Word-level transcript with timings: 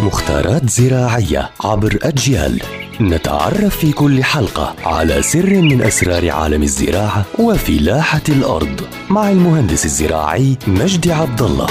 مختارات 0.00 0.70
زراعية 0.70 1.50
عبر 1.64 1.98
أجيال. 2.02 2.62
نتعرف 3.00 3.76
في 3.76 3.92
كل 3.92 4.24
حلقة 4.24 4.74
على 4.84 5.22
سر 5.22 5.62
من 5.62 5.82
أسرار 5.82 6.30
عالم 6.30 6.62
الزراعة 6.62 7.24
وفلاحة 7.38 8.22
الأرض 8.28 8.80
مع 9.10 9.30
المهندس 9.30 9.84
الزراعي 9.84 10.56
مجدي 10.66 11.12
عبد 11.12 11.42
الله. 11.42 11.66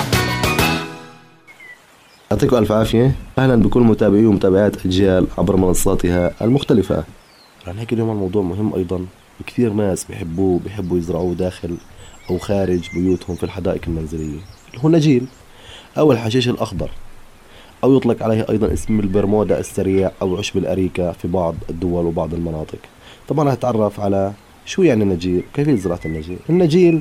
يعطيكم 2.32 2.58
ألف 2.58 2.72
عافية. 2.72 3.16
أهلا 3.38 3.56
بكل 3.56 3.82
متابعي 3.82 4.26
ومتابعات 4.26 4.86
أجيال 4.86 5.28
عبر 5.38 5.56
منصاتها 5.56 6.32
المختلفة. 6.42 7.04
رح 7.68 7.76
نحكي 7.76 7.96
اليوم 7.96 8.10
عن 8.10 8.16
موضوع 8.16 8.42
مهم 8.42 8.76
أيضا. 8.76 9.06
كثير 9.48 9.74
ناس 9.74 10.04
بيحبوه 10.04 10.60
بيحبوا 10.60 10.98
يزرعوه 10.98 11.34
داخل 11.34 11.78
أو 12.30 12.38
خارج 12.38 12.90
بيوتهم 12.94 13.36
في 13.36 13.44
الحدائق 13.44 13.82
المنزلية. 13.88 14.40
اللي 14.70 14.84
هو 14.84 14.88
النجيل. 14.88 15.26
أو 15.98 16.12
الحشيش 16.12 16.50
الأخضر. 16.50 16.90
أو 17.84 17.98
يطلق 17.98 18.24
عليه 18.24 18.46
أيضا 18.50 18.74
اسم 18.74 19.00
البرمودا 19.00 19.60
السريع 19.60 20.12
أو 20.22 20.38
عشب 20.38 20.58
الأريكة 20.58 21.12
في 21.12 21.28
بعض 21.28 21.56
الدول 21.70 22.06
وبعض 22.06 22.34
المناطق. 22.34 22.80
طبعا 23.28 23.54
هتعرف 23.54 24.00
على 24.00 24.34
شو 24.66 24.84
يعني 24.84 25.04
النجيل 25.04 25.44
كيفية 25.54 25.76
زراعة 25.76 26.00
النجيل؟ 26.06 26.38
النجيل 26.50 27.00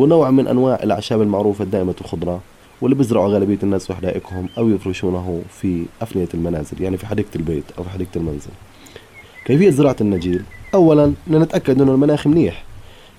هو 0.00 0.06
نوع 0.06 0.30
من 0.30 0.46
أنواع 0.46 0.80
الأعشاب 0.82 1.22
المعروفة 1.22 1.64
الدائمة 1.64 1.94
الخضرة 2.00 2.40
واللي 2.80 2.96
بيزرعوا 2.96 3.28
غالبية 3.28 3.58
الناس 3.62 3.86
في 3.86 3.94
حدائقهم 3.94 4.48
أو 4.58 4.68
يفرشونه 4.68 5.42
في 5.60 5.84
أفنية 6.02 6.28
المنازل 6.34 6.82
يعني 6.82 6.96
في 6.96 7.06
حديقة 7.06 7.28
البيت 7.36 7.64
أو 7.78 7.84
في 7.84 7.90
حديقة 7.90 8.10
المنزل. 8.16 8.50
كيفية 9.44 9.70
زراعة 9.70 9.96
النجيل؟ 10.00 10.42
أولا 10.74 11.12
نتأكد 11.30 11.80
أنه 11.80 11.92
المناخ 11.94 12.26
منيح. 12.26 12.64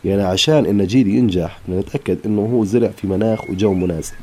يعني 0.06 0.24
عشان 0.24 0.66
النجيل 0.66 1.08
ينجح 1.08 1.60
نتأكد 1.70 2.18
أنه 2.26 2.42
هو 2.54 2.66
زرع 2.66 2.88
في 2.88 3.08
مناخ 3.08 3.50
وجو 3.50 3.74
مناسب. 3.74 4.16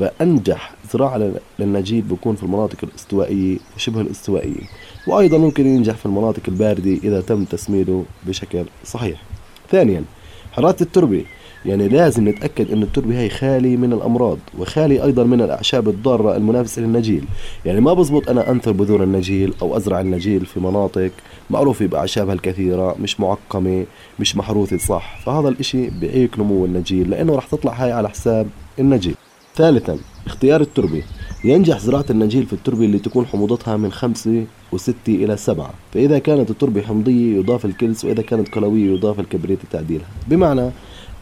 فأنجح 0.00 0.74
زراعة 0.92 1.30
للنجيل 1.58 2.02
بيكون 2.02 2.36
في 2.36 2.42
المناطق 2.42 2.76
الاستوائية 2.82 3.58
وشبه 3.76 4.00
الاستوائية 4.00 4.60
وأيضا 5.06 5.38
ممكن 5.38 5.66
ينجح 5.66 5.94
في 5.94 6.06
المناطق 6.06 6.42
الباردة 6.48 6.90
إذا 6.90 7.20
تم 7.20 7.44
تسميده 7.44 8.02
بشكل 8.26 8.64
صحيح. 8.84 9.22
ثانيا 9.70 10.04
حرارة 10.52 10.76
التربة 10.80 11.24
يعني 11.66 11.88
لازم 11.88 12.28
نتأكد 12.28 12.72
أن 12.72 12.82
التربة 12.82 13.20
هي 13.20 13.28
خالي 13.28 13.76
من 13.76 13.92
الأمراض 13.92 14.38
وخالي 14.58 15.04
أيضا 15.04 15.24
من 15.24 15.40
الأعشاب 15.40 15.88
الضارة 15.88 16.36
المنافسة 16.36 16.82
للنجيل. 16.82 17.24
يعني 17.64 17.80
ما 17.80 17.94
بزبط 17.94 18.28
أنا 18.28 18.50
أنثر 18.50 18.72
بذور 18.72 19.02
النجيل 19.02 19.54
أو 19.62 19.76
أزرع 19.76 20.00
النجيل 20.00 20.46
في 20.46 20.60
مناطق 20.60 21.10
معروفة 21.50 21.86
بأعشابها 21.86 22.34
الكثيرة 22.34 22.96
مش 23.00 23.20
معقمة 23.20 23.86
مش 24.20 24.36
محروثة 24.36 24.78
صح؟ 24.78 25.20
فهذا 25.24 25.48
الإشي 25.48 25.90
بيعيق 25.90 26.38
نمو 26.38 26.64
النجيل 26.64 27.10
لأنه 27.10 27.36
رح 27.36 27.46
تطلع 27.46 27.72
هاي 27.72 27.92
على 27.92 28.08
حساب 28.08 28.46
النجيل. 28.78 29.14
ثالثا 29.60 29.98
اختيار 30.26 30.60
التربة. 30.60 31.02
ينجح 31.44 31.78
زراعة 31.78 32.04
النجيل 32.10 32.46
في 32.46 32.52
التربة 32.52 32.84
اللي 32.84 32.98
تكون 32.98 33.26
حموضتها 33.26 33.76
من 33.76 33.92
خمسة 33.92 34.44
وستة 34.72 34.94
إلى 35.08 35.36
سبعة. 35.36 35.70
فإذا 35.92 36.18
كانت 36.18 36.50
التربة 36.50 36.82
حمضية 36.82 37.36
يضاف 37.38 37.64
الكلس 37.64 38.04
وإذا 38.04 38.22
كانت 38.22 38.54
قلوية 38.54 38.94
يضاف 38.94 39.20
الكبريت 39.20 39.58
لتعديلها. 39.64 40.06
بمعنى 40.28 40.70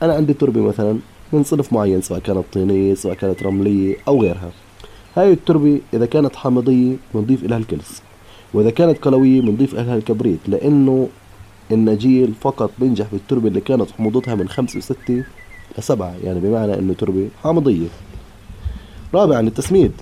أنا 0.03 0.15
عندي 0.15 0.33
تربة 0.33 0.61
مثلا 0.61 0.99
من 1.33 1.45
صنف 1.45 1.73
معين 1.73 2.03
سواء 2.03 2.21
كانت 2.21 2.45
طينية 2.53 2.95
سواء 2.95 3.15
كانت 3.15 3.43
رملية 3.43 3.97
أو 4.09 4.23
غيرها. 4.23 4.51
هاي 5.17 5.33
التربة 5.33 5.81
إذا 5.95 6.07
كانت 6.07 6.37
حامضية 6.37 6.97
بنضيف 7.15 7.45
إلها 7.45 7.59
الكلس 7.59 8.03
وإذا 8.55 8.71
كانت 8.71 8.99
قلوية 8.99 9.41
بنضيف 9.41 9.75
إلها 9.75 9.97
الكبريت 9.97 10.41
لأنه 10.49 11.09
النجيل 11.73 12.33
فقط 12.41 12.71
بينجح 12.79 13.07
بالتربة 13.13 13.49
اللي 13.49 13.61
كانت 13.61 13.91
حموضتها 13.91 14.35
من 14.35 14.49
خمسة 14.49 14.79
وستة 14.79 15.25
لسبعة 15.79 16.15
يعني 16.25 16.41
بمعنى 16.41 16.79
أنه 16.79 16.95
تربة 16.95 17.29
حامضية. 17.43 17.87
رابعا 19.15 19.41
التسميد 19.41 19.93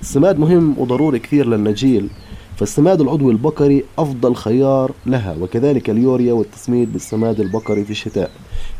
السماد 0.00 0.38
مهم 0.38 0.74
وضروري 0.78 1.18
كثير 1.18 1.46
للنجيل 1.46 2.08
فالسماد 2.56 3.00
العضوي 3.00 3.32
البقري 3.32 3.84
أفضل 3.98 4.34
خيار 4.34 4.92
لها 5.06 5.36
وكذلك 5.40 5.90
اليوريا 5.90 6.32
والتسميد 6.32 6.92
بالسماد 6.92 7.40
البقري 7.40 7.84
في 7.84 7.90
الشتاء. 7.90 8.30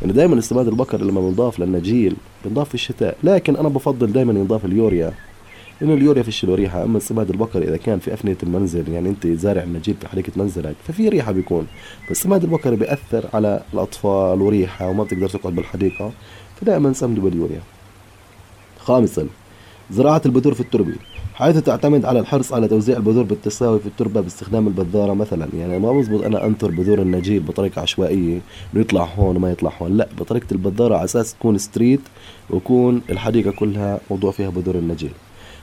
يعني 0.02 0.12
دائما 0.12 0.34
السماد 0.34 0.68
البقري 0.68 1.04
لما 1.04 1.20
بنضاف 1.20 1.60
للنجيل 1.60 2.16
بنضاف 2.44 2.68
في 2.68 2.74
الشتاء 2.74 3.16
لكن 3.24 3.56
أنا 3.56 3.68
بفضل 3.68 4.12
دائما 4.12 4.32
ينضاف 4.32 4.64
اليوريا 4.64 5.12
لأنه 5.80 5.94
اليوريا 5.94 6.22
فيش 6.22 6.44
له 6.44 6.54
ريحة. 6.54 6.84
أما 6.84 6.96
السماد 6.96 7.30
البقري 7.30 7.68
إذا 7.68 7.76
كان 7.76 7.98
في 7.98 8.14
أفنية 8.14 8.36
المنزل 8.42 8.88
يعني 8.88 9.08
أنت 9.08 9.26
زارع 9.26 9.62
النجيل 9.62 9.94
في 10.00 10.08
حديقة 10.08 10.32
منزلك 10.36 10.74
ففي 10.88 11.08
ريحة 11.08 11.32
بيكون. 11.32 11.66
فالسماد 12.08 12.44
البقري 12.44 12.76
بيأثر 12.76 13.24
على 13.34 13.62
الأطفال 13.74 14.42
وريحة 14.42 14.88
وما 14.88 15.04
بتقدر 15.04 15.28
تقعد 15.28 15.54
بالحديقة 15.54 16.12
فدائما 16.60 16.92
سمدوا 16.92 17.22
باليوريا. 17.22 17.60
خامسا 18.78 19.26
زراعة 19.92 20.22
البذور 20.26 20.54
في 20.54 20.60
التربة 20.60 20.94
حيث 21.34 21.58
تعتمد 21.58 22.04
على 22.04 22.20
الحرص 22.20 22.52
على 22.52 22.68
توزيع 22.68 22.96
البذور 22.96 23.24
بالتساوي 23.24 23.80
في 23.80 23.86
التربة 23.86 24.20
باستخدام 24.20 24.66
البذارة 24.66 25.14
مثلا. 25.14 25.48
يعني 25.58 25.78
ما 25.78 25.92
بزبط 25.92 26.24
أنا 26.24 26.46
أنثر 26.46 26.70
بذور 26.70 27.02
النجيل 27.02 27.40
بطريقة 27.40 27.82
عشوائية 27.82 28.40
إنه 28.74 28.80
يطلع 28.80 29.08
هون 29.16 29.36
وما 29.36 29.52
يطلع 29.52 29.72
هون. 29.82 29.96
لا 29.96 30.08
بطريقة 30.18 30.46
البذارة 30.52 30.94
على 30.94 31.04
أساس 31.04 31.34
تكون 31.34 31.58
straight 31.58 32.00
ويكون 32.50 33.02
الحديقة 33.10 33.50
كلها 33.50 34.00
موضوع 34.10 34.30
فيها 34.30 34.50
بذور 34.50 34.74
النجيل. 34.74 35.12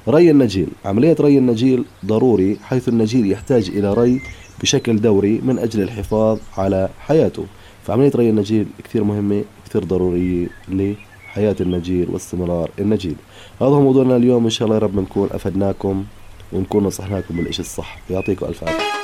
ري 0.07 0.31
النجيل 0.31 0.67
عملية 0.85 1.15
ري 1.19 1.37
النجيل 1.37 1.85
ضروري 2.05 2.57
حيث 2.63 2.89
النجيل 2.89 3.31
يحتاج 3.31 3.69
إلى 3.69 3.93
ري 3.93 4.21
بشكل 4.61 5.01
دوري 5.01 5.41
من 5.43 5.59
أجل 5.59 5.81
الحفاظ 5.81 6.39
على 6.57 6.89
حياته. 6.99 7.45
فعملية 7.83 8.11
ري 8.15 8.29
النجيل 8.29 8.65
كثير 8.83 9.03
مهمة 9.03 9.43
كثير 9.69 9.83
ضرورية 9.83 10.47
حياة 11.33 11.55
النجيل 11.61 12.07
واستمرار 12.09 12.69
النجيل 12.79 13.15
هذا 13.61 13.69
هو 13.69 13.81
موضوعنا 13.81 14.15
اليوم. 14.15 14.43
إن 14.43 14.49
شاء 14.49 14.65
الله 14.65 14.75
يا 14.75 14.81
رب 14.81 14.99
نكون 14.99 15.29
أفدناكم 15.31 16.05
ونكون 16.53 16.83
نصحناكم 16.83 17.37
بالإشي 17.37 17.61
الصح. 17.61 17.99
يعطيكم 18.09 18.45
ألف 18.45 18.63
عافية. 18.63 18.98